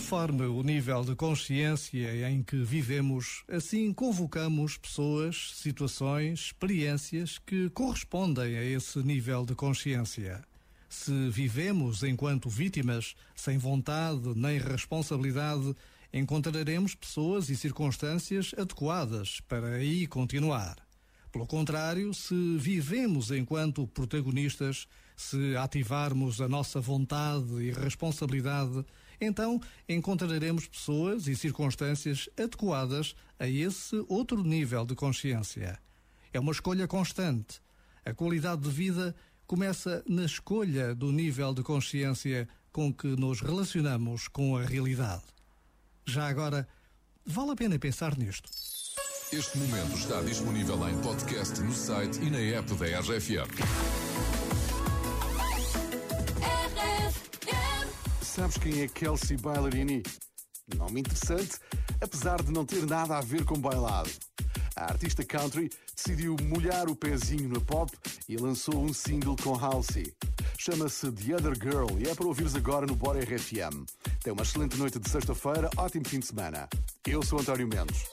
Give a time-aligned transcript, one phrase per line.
[0.00, 8.56] Conforme o nível de consciência em que vivemos, assim convocamos pessoas, situações, experiências que correspondem
[8.56, 10.42] a esse nível de consciência.
[10.88, 15.76] Se vivemos enquanto vítimas, sem vontade nem responsabilidade,
[16.14, 20.76] encontraremos pessoas e circunstâncias adequadas para aí continuar.
[21.30, 28.82] Pelo contrário, se vivemos enquanto protagonistas, se ativarmos a nossa vontade e responsabilidade,
[29.20, 35.78] então encontraremos pessoas e circunstâncias adequadas a esse outro nível de consciência.
[36.32, 37.60] É uma escolha constante.
[38.04, 39.14] A qualidade de vida
[39.46, 45.24] começa na escolha do nível de consciência com que nos relacionamos com a realidade.
[46.06, 46.68] Já agora,
[47.26, 48.48] vale a pena pensar nisto.
[49.32, 53.99] Este momento está disponível em podcast no site e na app da RFM.
[58.50, 60.02] Sabes quem é Kelsey Ballerini?
[60.76, 61.52] Nome interessante,
[62.00, 64.10] apesar de não ter nada a ver com bailado.
[64.74, 67.96] A artista country decidiu molhar o pezinho na pop
[68.28, 70.12] e lançou um single com Halsey.
[70.58, 73.86] Chama-se The Other Girl e é para ouvires agora no Bora RFM.
[74.20, 76.68] Tem uma excelente noite de sexta-feira, ótimo fim de semana.
[77.06, 78.04] Eu sou António Mendes.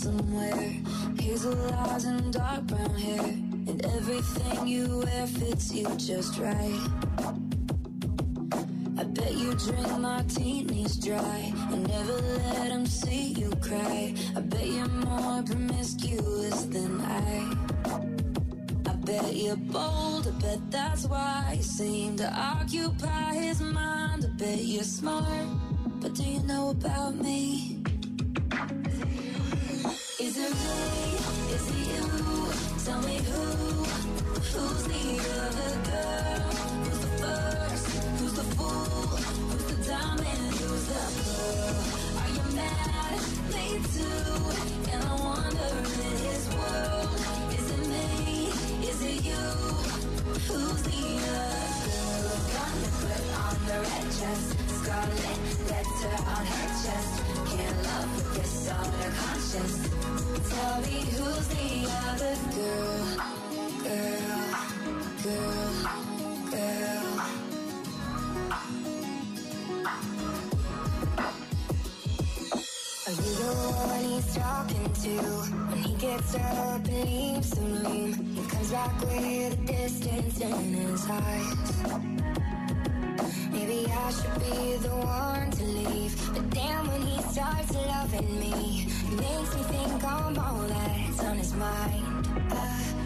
[0.00, 0.72] Somewhere.
[1.18, 3.22] Hazel eyes and dark brown hair.
[3.68, 6.80] And everything you wear fits you just right.
[8.98, 14.14] I bet you drink martinis dry and never let them see you cry.
[14.36, 17.54] I bet you're more promiscuous than I.
[18.90, 24.24] I bet you're bold, I bet that's why you seem to occupy his mind.
[24.24, 25.46] I bet you're smart,
[26.00, 27.82] but do you know about me?
[32.84, 33.42] Tell me who?
[34.52, 35.04] Who's the
[35.44, 36.50] other girl?
[36.84, 37.86] Who's the first?
[38.18, 39.06] Who's the fool?
[39.50, 40.54] Who's the diamond?
[40.58, 41.76] Who's the pearl?
[42.20, 43.20] Are you mad?
[43.52, 44.92] Me too.
[44.92, 45.70] And I wonder
[46.08, 47.12] in his world.
[47.58, 48.48] Is it me?
[48.88, 49.44] Is it you?
[50.48, 51.80] Who's the other
[53.44, 54.42] on the red dress.
[54.80, 57.12] Scarlet letter on her chest.
[57.50, 58.50] Can't love with
[59.20, 59.76] conscience.
[60.50, 61.69] Tell me who's the
[73.52, 75.10] one he's talking to?
[75.70, 80.74] When he gets up and leaves the room, he comes back with a distance in
[80.74, 81.70] his eyes.
[83.52, 88.86] Maybe I should be the one to leave, but damn when he starts loving me,
[89.16, 92.28] makes me think I'm all that's on his mind.
[92.50, 92.99] Uh,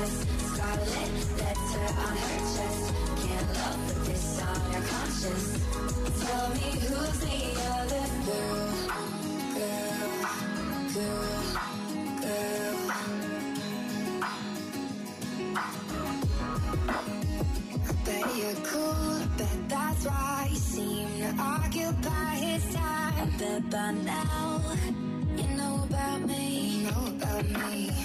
[0.00, 0.16] dress,
[0.52, 2.84] scarlet letter on her chest.
[3.20, 5.48] Can't love with this on your conscience.
[6.22, 7.38] Tell me who's the
[7.76, 8.68] other girl?
[9.56, 10.10] Girl,
[10.94, 11.42] girl,
[12.20, 12.76] girl.
[17.82, 23.14] I bet you're cool, I bet that's why you seem to occupy his time.
[23.18, 24.62] I bet by now
[25.36, 26.44] you know about me.
[26.58, 27.99] You know about me.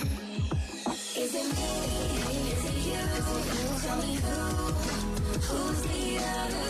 [3.95, 4.29] Tell me who?
[5.39, 6.64] Who's the other